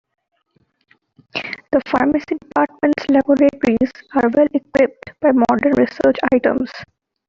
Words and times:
The 1.35 1.79
pharmacy 1.87 2.35
department's 2.41 3.07
laboratories 3.09 3.91
are 4.15 4.31
well 4.35 4.47
equipped 4.51 5.11
by 5.19 5.29
modern 5.31 5.73
research 5.73 6.15
items. 6.33 6.71